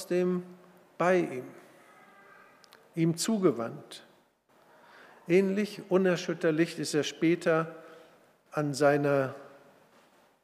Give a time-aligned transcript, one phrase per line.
[0.00, 0.42] trotzdem
[0.96, 1.44] bei ihm,
[2.94, 4.06] ihm zugewandt.
[5.28, 7.76] Ähnlich unerschütterlich ist er später
[8.50, 9.34] an, seiner,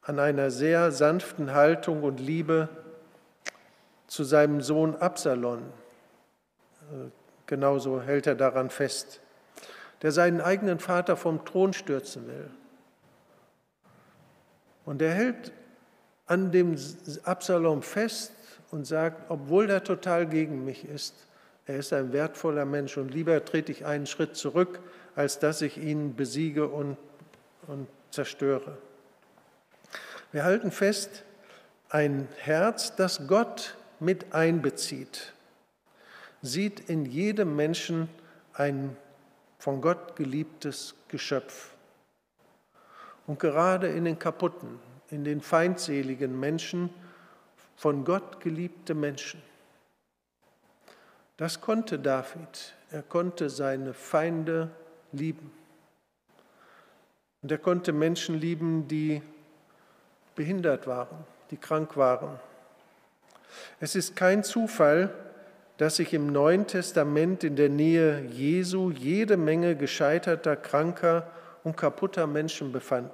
[0.03, 2.69] an einer sehr sanften Haltung und Liebe
[4.07, 5.63] zu seinem Sohn Absalon.
[6.93, 7.11] Äh,
[7.47, 9.21] genauso hält er daran fest,
[10.03, 12.51] der seinen eigenen Vater vom Thron stürzen will.
[14.85, 15.53] Und er hält
[16.27, 16.77] an dem
[17.25, 18.36] Absalom fest
[18.71, 21.15] und sagt, obwohl er total gegen mich ist,
[21.67, 24.81] er ist ein wertvoller Mensch und lieber trete ich einen Schritt zurück,
[25.17, 26.97] als dass ich ihn besiege und,
[27.67, 28.79] und zerstöre.
[30.33, 31.25] Wir halten fest,
[31.89, 35.33] ein Herz, das Gott mit einbezieht,
[36.43, 38.09] sieht in jedem Menschen
[38.53, 38.97] ein
[39.59, 41.71] von Gott geliebtes Geschöpf.
[43.27, 44.79] Und gerade in den kaputten,
[45.11, 46.91] in den feindseligen Menschen,
[47.77, 49.43] von Gott geliebte Menschen.
[51.37, 52.75] Das konnte David.
[52.91, 54.71] Er konnte seine Feinde
[55.13, 55.53] lieben.
[57.43, 59.23] Und er konnte Menschen lieben, die
[60.35, 62.41] behindert waren, die krank waren.
[63.81, 65.13] Es ist kein Zufall,
[65.77, 71.31] dass sich im Neuen Testament in der Nähe Jesu jede Menge gescheiterter, kranker
[71.65, 73.11] und kaputter Menschen befanden.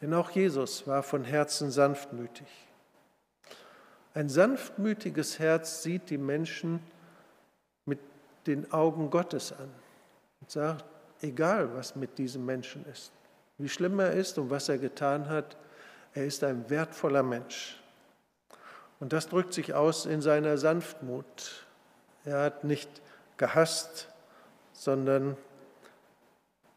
[0.00, 2.48] Denn auch Jesus war von Herzen sanftmütig.
[4.16, 6.80] Ein sanftmütiges Herz sieht die Menschen
[7.84, 7.98] mit
[8.46, 9.68] den Augen Gottes an
[10.40, 10.86] und sagt,
[11.20, 13.12] egal was mit diesem Menschen ist,
[13.58, 15.58] wie schlimm er ist und was er getan hat,
[16.14, 17.78] er ist ein wertvoller Mensch.
[19.00, 21.66] Und das drückt sich aus in seiner Sanftmut.
[22.24, 22.88] Er hat nicht
[23.36, 24.08] gehasst,
[24.72, 25.36] sondern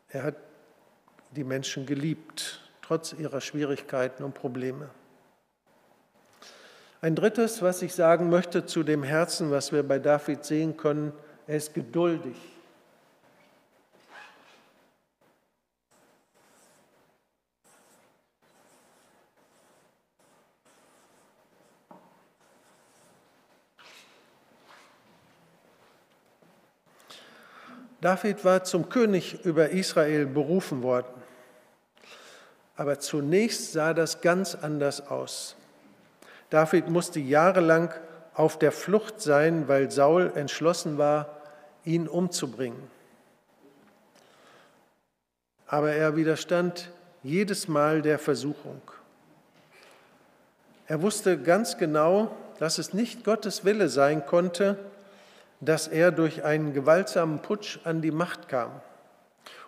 [0.10, 0.36] er hat
[1.32, 4.90] die Menschen geliebt, trotz ihrer Schwierigkeiten und Probleme.
[7.02, 11.14] Ein drittes, was ich sagen möchte zu dem Herzen, was wir bei David sehen können,
[11.47, 12.36] er ist geduldig.
[28.02, 31.21] David war zum König über Israel berufen worden.
[32.76, 35.55] Aber zunächst sah das ganz anders aus.
[36.49, 37.93] David musste jahrelang
[38.33, 41.42] auf der Flucht sein, weil Saul entschlossen war,
[41.83, 42.82] ihn umzubringen.
[45.67, 46.89] Aber er widerstand
[47.21, 48.82] jedes Mal der Versuchung.
[50.88, 54.77] Er wusste ganz genau, dass es nicht Gottes Wille sein konnte,
[55.61, 58.71] dass er durch einen gewaltsamen Putsch an die Macht kam.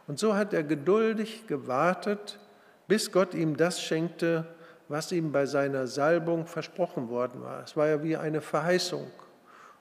[0.08, 2.40] Und so hat er geduldig gewartet,
[2.88, 4.46] bis Gott ihm das schenkte,
[4.91, 7.63] was ihm bei seiner Salbung versprochen worden war.
[7.63, 9.09] Es war ja wie eine Verheißung.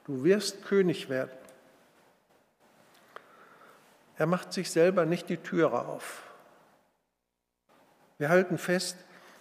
[0.05, 1.37] Du wirst König werden.
[4.17, 6.23] Er macht sich selber nicht die Türe auf.
[8.19, 8.99] Wir halten fest,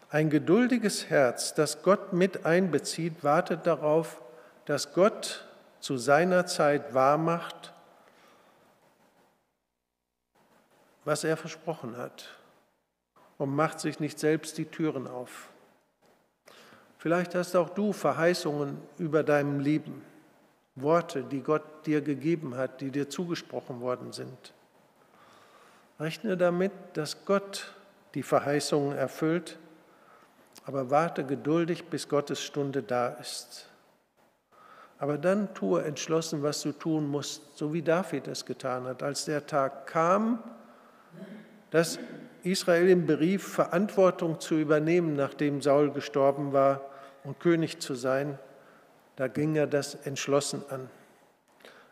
[0.09, 4.23] ein geduldiges Herz, das Gott mit einbezieht, wartet darauf,
[4.65, 5.45] dass Gott
[5.81, 7.73] zu seiner Zeit wahrmacht,
[11.05, 12.39] was er versprochen hat
[13.37, 15.49] und macht sich nicht selbst die Türen auf.
[16.99, 20.01] Vielleicht hast auch du Verheißungen über deinem Leben,
[20.75, 24.53] Worte, die Gott dir gegeben hat, die dir zugesprochen worden sind.
[25.97, 27.73] Rechne damit, dass Gott
[28.15, 29.57] die Verheißungen erfüllt,
[30.65, 33.69] aber warte geduldig, bis Gottes Stunde da ist.
[34.97, 39.03] Aber dann tue entschlossen, was du tun musst, so wie David es getan hat.
[39.03, 40.43] Als der Tag kam,
[41.71, 41.97] dass
[42.43, 46.81] Israel ihm berief, Verantwortung zu übernehmen, nachdem Saul gestorben war
[47.23, 48.39] und König zu sein,
[49.15, 50.89] da ging er das entschlossen an.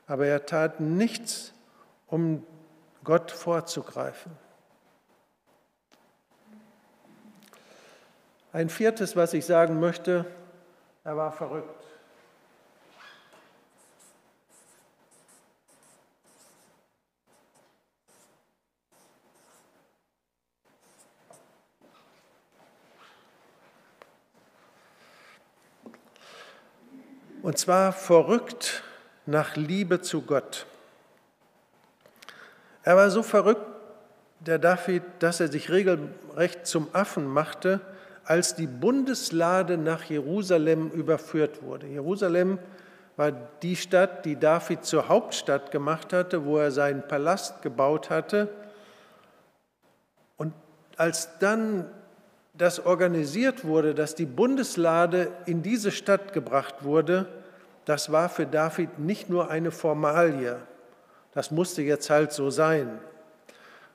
[0.06, 1.54] Aber er tat nichts,
[2.08, 2.46] um
[3.04, 4.32] Gott vorzugreifen.
[8.54, 10.26] Ein viertes, was ich sagen möchte,
[11.04, 11.87] er war verrückt.
[27.48, 28.84] Und zwar verrückt
[29.26, 30.66] nach Liebe zu Gott.
[32.84, 33.66] Er war so verrückt,
[34.42, 37.80] der David, dass er sich regelrecht zum Affen machte,
[38.26, 41.88] als die Bundeslade nach Jerusalem überführt wurde.
[41.88, 42.60] Jerusalem
[43.16, 48.50] war die Stadt, die David zur Hauptstadt gemacht hatte, wo er seinen Palast gebaut hatte.
[50.36, 50.52] Und
[50.98, 51.90] als dann
[52.58, 57.26] das organisiert wurde, dass die Bundeslade in diese Stadt gebracht wurde,
[57.88, 60.60] das war für David nicht nur eine Formalie,
[61.32, 63.00] das musste jetzt halt so sein,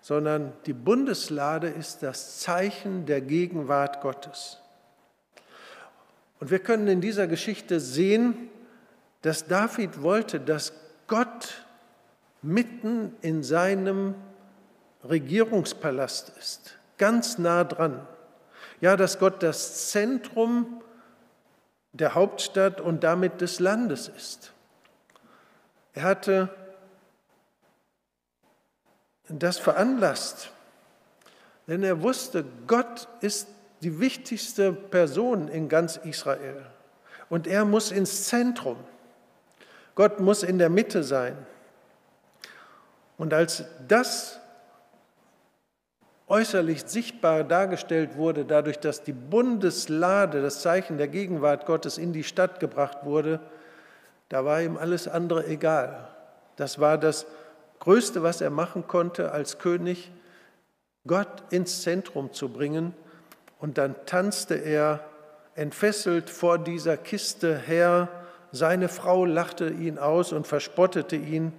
[0.00, 4.60] sondern die Bundeslade ist das Zeichen der Gegenwart Gottes.
[6.40, 8.48] Und wir können in dieser Geschichte sehen,
[9.20, 10.72] dass David wollte, dass
[11.06, 11.66] Gott
[12.40, 14.14] mitten in seinem
[15.04, 18.06] Regierungspalast ist, ganz nah dran.
[18.80, 20.82] Ja, dass Gott das Zentrum
[21.92, 24.52] der Hauptstadt und damit des Landes ist.
[25.94, 26.48] Er hatte
[29.28, 30.50] das veranlasst,
[31.66, 33.48] denn er wusste, Gott ist
[33.82, 36.66] die wichtigste Person in ganz Israel
[37.28, 38.76] und er muss ins Zentrum.
[39.94, 41.36] Gott muss in der Mitte sein.
[43.18, 44.40] Und als das
[46.32, 52.24] äußerlich sichtbar dargestellt wurde, dadurch, dass die Bundeslade, das Zeichen der Gegenwart Gottes, in die
[52.24, 53.38] Stadt gebracht wurde,
[54.30, 56.08] da war ihm alles andere egal.
[56.56, 57.26] Das war das
[57.80, 60.10] Größte, was er machen konnte als König,
[61.06, 62.94] Gott ins Zentrum zu bringen.
[63.60, 65.00] Und dann tanzte er
[65.54, 68.08] entfesselt vor dieser Kiste her.
[68.52, 71.52] Seine Frau lachte ihn aus und verspottete ihn.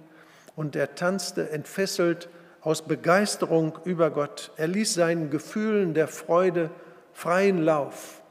[0.56, 2.28] Und er tanzte entfesselt
[2.64, 4.50] aus Begeisterung über Gott.
[4.56, 6.70] Er ließ seinen Gefühlen der Freude
[7.12, 8.22] freien Lauf.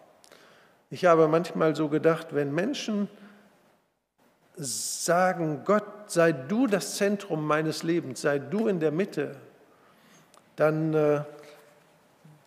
[0.90, 3.08] Ich habe manchmal so gedacht, wenn Menschen
[4.56, 9.36] sagen, Gott, sei du das Zentrum meines Lebens, sei du in der Mitte,
[10.56, 11.22] dann äh,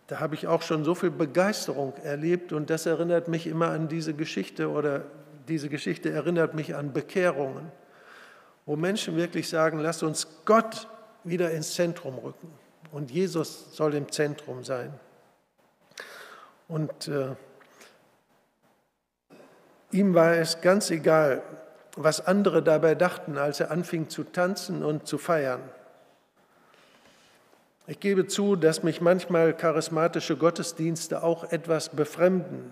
[0.07, 3.89] da habe ich auch schon so viel Begeisterung erlebt und das erinnert mich immer an
[3.89, 5.03] diese Geschichte oder
[5.49, 7.71] diese Geschichte erinnert mich an Bekehrungen,
[8.65, 10.87] wo Menschen wirklich sagen, lass uns Gott
[11.27, 12.51] wieder ins Zentrum rücken.
[12.91, 14.93] Und Jesus soll im Zentrum sein.
[16.67, 17.35] Und äh,
[19.91, 21.41] ihm war es ganz egal,
[21.95, 25.61] was andere dabei dachten, als er anfing zu tanzen und zu feiern.
[27.87, 32.69] Ich gebe zu, dass mich manchmal charismatische Gottesdienste auch etwas befremden,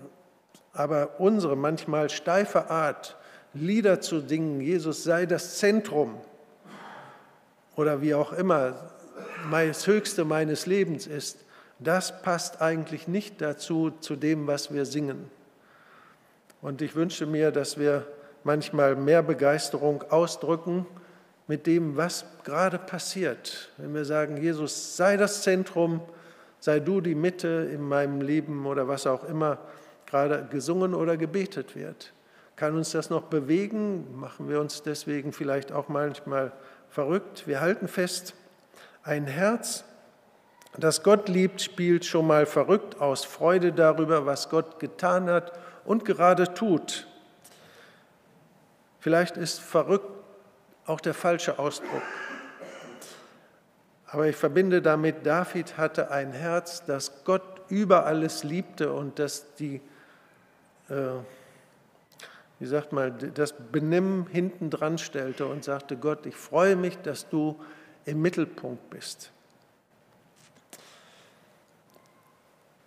[0.74, 3.16] aber unsere manchmal steife Art,
[3.54, 6.20] Lieder zu singen, Jesus sei das Zentrum,
[7.76, 8.74] oder wie auch immer
[9.50, 11.44] das Höchste meines Lebens ist,
[11.78, 15.30] das passt eigentlich nicht dazu, zu dem, was wir singen.
[16.62, 18.06] Und ich wünsche mir, dass wir
[18.44, 20.86] manchmal mehr Begeisterung ausdrücken
[21.46, 23.70] mit dem, was gerade passiert.
[23.76, 26.00] Wenn wir sagen, Jesus, sei das Zentrum,
[26.58, 29.58] sei du die Mitte in meinem Leben oder was auch immer
[30.06, 32.12] gerade gesungen oder gebetet wird.
[32.56, 34.18] Kann uns das noch bewegen?
[34.18, 36.52] Machen wir uns deswegen vielleicht auch manchmal
[36.96, 37.46] verrückt.
[37.46, 38.32] Wir halten fest,
[39.02, 39.84] ein Herz,
[40.78, 45.52] das Gott liebt, spielt schon mal verrückt aus Freude darüber, was Gott getan hat
[45.84, 47.06] und gerade tut.
[48.98, 50.08] Vielleicht ist verrückt
[50.86, 52.02] auch der falsche Ausdruck.
[54.06, 59.54] Aber ich verbinde damit, David hatte ein Herz, das Gott über alles liebte und das
[59.56, 59.82] die
[60.88, 61.18] äh,
[62.58, 67.28] wie sagt man, das Benimm hinten dran stellte und sagte, Gott, ich freue mich, dass
[67.28, 67.60] du
[68.06, 69.30] im Mittelpunkt bist.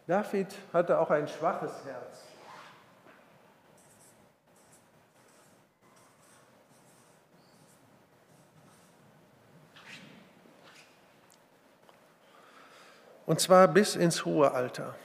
[0.07, 2.23] David hatte auch ein schwaches Herz.
[13.27, 14.95] Und zwar bis ins hohe Alter.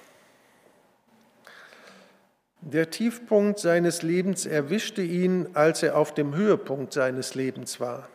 [2.66, 8.08] Der Tiefpunkt seines Lebens erwischte ihn, als er auf dem Höhepunkt seines Lebens war.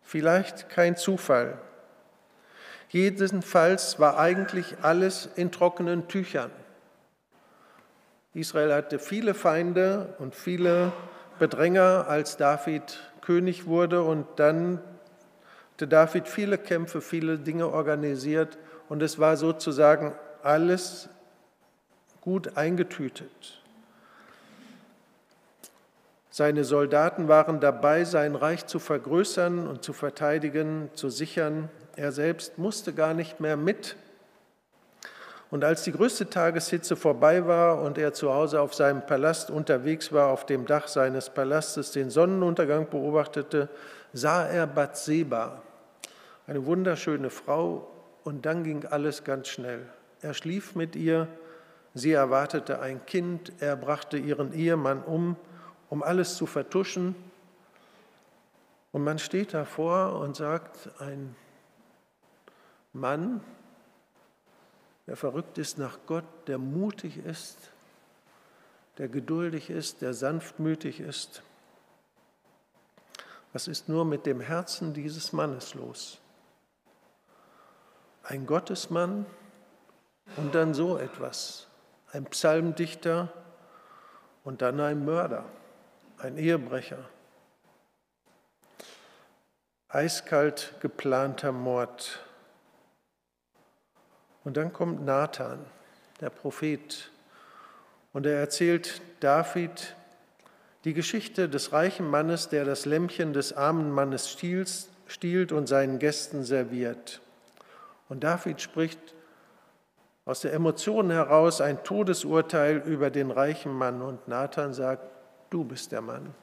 [0.00, 1.58] Vielleicht kein Zufall.
[2.88, 6.50] Jedenfalls war eigentlich alles in trockenen Tüchern.
[8.32, 10.92] Israel hatte viele Feinde und viele
[11.38, 14.00] Bedränger, als David König wurde.
[14.00, 14.80] Und dann
[15.74, 18.56] hatte David viele Kämpfe, viele Dinge organisiert.
[18.88, 21.10] Und es war sozusagen alles
[22.22, 23.60] gut eingetütet.
[26.30, 31.68] Seine Soldaten waren dabei, sein Reich zu vergrößern und zu verteidigen, zu sichern.
[31.94, 33.96] Er selbst musste gar nicht mehr mit.
[35.50, 40.10] Und als die größte Tageshitze vorbei war und er zu Hause auf seinem Palast unterwegs
[40.10, 43.68] war, auf dem Dach seines Palastes den Sonnenuntergang beobachtete,
[44.14, 45.60] sah er Bathseba,
[46.46, 47.88] eine wunderschöne Frau,
[48.24, 49.84] und dann ging alles ganz schnell.
[50.22, 51.28] Er schlief mit ihr
[51.94, 55.36] Sie erwartete ein Kind, er brachte ihren Ehemann um,
[55.90, 57.14] um alles zu vertuschen.
[58.92, 61.34] Und man steht davor und sagt, ein
[62.92, 63.42] Mann,
[65.06, 67.58] der verrückt ist nach Gott, der mutig ist,
[68.98, 71.42] der geduldig ist, der sanftmütig ist.
[73.52, 76.18] Was ist nur mit dem Herzen dieses Mannes los?
[78.22, 79.26] Ein Gottesmann
[80.36, 81.66] und dann so etwas,
[82.12, 83.32] ein Psalmdichter
[84.44, 85.44] und dann ein Mörder,
[86.18, 87.08] ein Ehebrecher.
[89.88, 92.20] Eiskalt geplanter Mord.
[94.44, 95.64] Und dann kommt Nathan,
[96.20, 97.10] der Prophet,
[98.12, 99.96] und er erzählt David
[100.84, 106.44] die Geschichte des reichen Mannes, der das Lämmchen des armen Mannes stiehlt und seinen Gästen
[106.44, 107.22] serviert.
[108.08, 109.14] Und David spricht
[110.24, 115.10] aus der Emotion heraus ein Todesurteil über den reichen Mann und Nathan sagt,
[115.50, 116.34] du bist der Mann.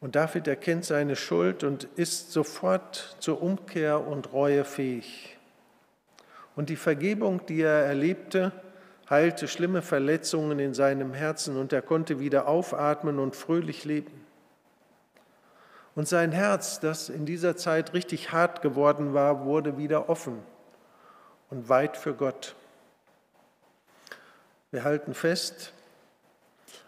[0.00, 5.36] Und David erkennt seine Schuld und ist sofort zur Umkehr und Reue fähig.
[6.54, 8.52] Und die Vergebung, die er erlebte,
[9.10, 14.27] heilte schlimme Verletzungen in seinem Herzen und er konnte wieder aufatmen und fröhlich leben.
[15.98, 20.38] Und sein Herz, das in dieser Zeit richtig hart geworden war, wurde wieder offen
[21.50, 22.54] und weit für Gott.
[24.70, 25.72] Wir halten fest,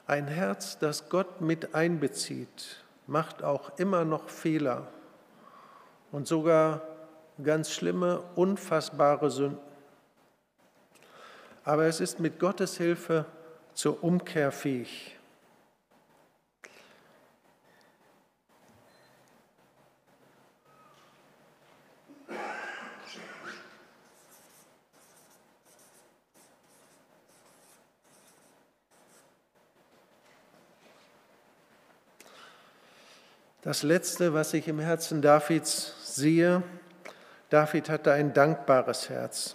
[0.07, 4.87] ein Herz, das Gott mit einbezieht, macht auch immer noch Fehler
[6.12, 6.81] und sogar
[7.43, 9.59] ganz schlimme, unfassbare Sünden.
[11.64, 13.25] Aber es ist mit Gottes Hilfe
[13.75, 15.20] zur Umkehr fähig.
[33.71, 36.65] Das Letzte, was ich im Herzen Davids sehe,
[37.50, 39.55] David hatte ein dankbares Herz.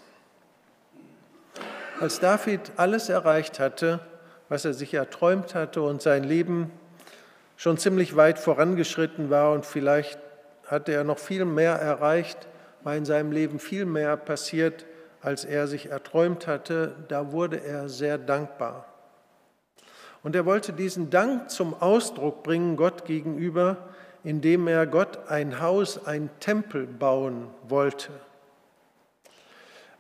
[2.00, 4.00] Als David alles erreicht hatte,
[4.48, 6.72] was er sich erträumt hatte und sein Leben
[7.58, 10.18] schon ziemlich weit vorangeschritten war und vielleicht
[10.66, 12.48] hatte er noch viel mehr erreicht,
[12.84, 14.86] war in seinem Leben viel mehr passiert,
[15.20, 18.86] als er sich erträumt hatte, da wurde er sehr dankbar.
[20.24, 23.90] Und er wollte diesen Dank zum Ausdruck bringen Gott gegenüber,
[24.26, 28.10] indem er Gott ein Haus, ein Tempel bauen wollte.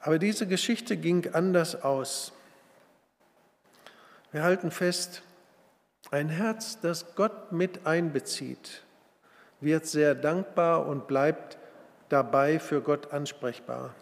[0.01, 2.33] Aber diese Geschichte ging anders aus.
[4.31, 5.21] Wir halten fest,
[6.09, 8.83] ein Herz, das Gott mit einbezieht,
[9.61, 11.59] wird sehr dankbar und bleibt
[12.09, 13.93] dabei für Gott ansprechbar.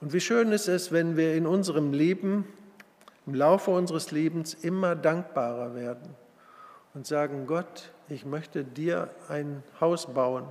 [0.00, 2.50] Und wie schön ist es, wenn wir in unserem Leben,
[3.26, 6.14] im Laufe unseres Lebens immer dankbarer werden
[6.96, 10.48] und sagen, Gott, ich möchte dir ein Haus bauen,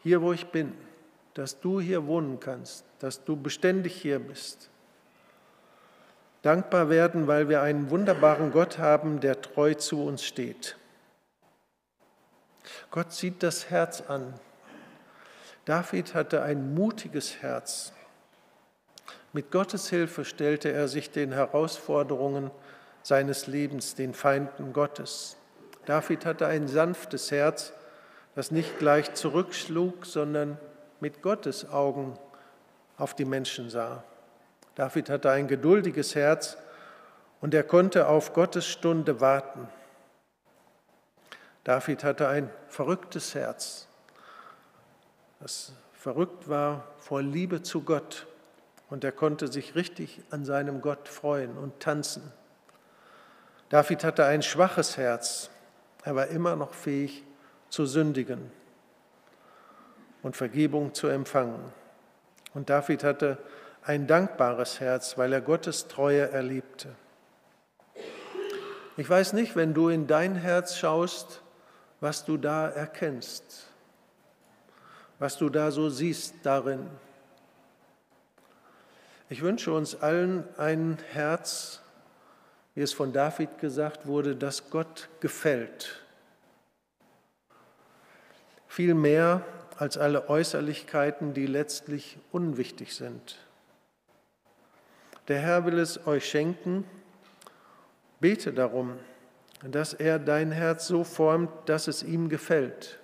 [0.00, 0.74] hier wo ich bin,
[1.34, 4.70] dass du hier wohnen kannst, dass du beständig hier bist.
[6.42, 10.76] Dankbar werden, weil wir einen wunderbaren Gott haben, der treu zu uns steht.
[12.92, 14.32] Gott sieht das Herz an.
[15.64, 17.92] David hatte ein mutiges Herz.
[19.32, 22.52] Mit Gottes Hilfe stellte er sich den Herausforderungen
[23.02, 25.36] seines Lebens, den Feinden Gottes.
[25.86, 27.72] David hatte ein sanftes Herz,
[28.34, 30.58] das nicht gleich zurückschlug, sondern
[31.00, 32.18] mit Gottes Augen
[32.96, 34.04] auf die Menschen sah.
[34.74, 36.56] David hatte ein geduldiges Herz
[37.40, 39.68] und er konnte auf Gottes Stunde warten.
[41.64, 43.86] David hatte ein verrücktes Herz,
[45.40, 48.26] das verrückt war vor Liebe zu Gott
[48.90, 52.32] und er konnte sich richtig an seinem Gott freuen und tanzen.
[53.72, 55.48] David hatte ein schwaches Herz,
[56.04, 57.24] er war immer noch fähig
[57.70, 58.50] zu sündigen
[60.22, 61.72] und Vergebung zu empfangen.
[62.52, 63.38] Und David hatte
[63.82, 66.94] ein dankbares Herz, weil er Gottes Treue erlebte.
[68.98, 71.40] Ich weiß nicht, wenn du in dein Herz schaust,
[71.98, 73.68] was du da erkennst,
[75.18, 76.90] was du da so siehst darin.
[79.30, 81.80] Ich wünsche uns allen ein Herz,
[82.74, 86.02] wie es von David gesagt wurde, dass Gott gefällt.
[88.66, 89.44] Viel mehr
[89.76, 93.38] als alle Äußerlichkeiten, die letztlich unwichtig sind.
[95.28, 96.84] Der Herr will es euch schenken.
[98.20, 98.98] Bete darum,
[99.62, 102.98] dass er dein Herz so formt, dass es ihm gefällt,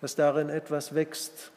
[0.00, 1.52] dass darin etwas wächst.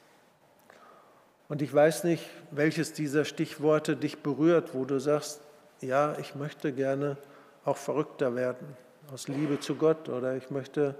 [1.50, 5.42] Und ich weiß nicht, welches dieser Stichworte dich berührt, wo du sagst,
[5.82, 7.18] ja, ich möchte gerne
[7.66, 8.76] auch verrückter werden,
[9.14, 10.96] aus Liebe zu Gott oder ich möchte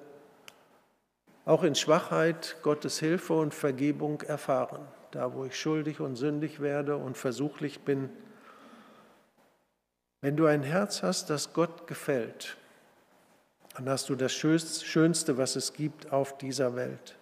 [1.46, 4.86] auch in Schwachheit Gottes Hilfe und Vergebung erfahren.
[5.12, 8.10] Da, wo ich schuldig und sündig werde und versuchlich bin,
[10.20, 12.58] Wenn du ein Herz hast, das Gott gefällt,
[13.76, 17.16] dann hast du das Schönste, was es gibt auf dieser Welt.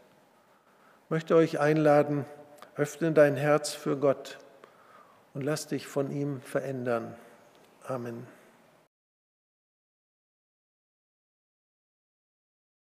[1.04, 2.26] Ich möchte euch einladen,
[2.78, 4.38] öffne dein Herz für Gott
[5.34, 7.16] und lass dich von ihm verändern.
[7.90, 8.35] Amen.